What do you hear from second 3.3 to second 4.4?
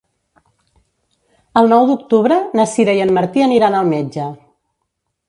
aniran al metge.